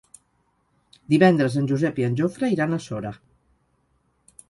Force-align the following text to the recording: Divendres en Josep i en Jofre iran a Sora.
Divendres 1.15 1.59
en 1.63 1.69
Josep 1.73 2.01
i 2.03 2.07
en 2.09 2.19
Jofre 2.23 2.53
iran 2.57 2.75
a 2.79 2.83
Sora. 2.89 3.17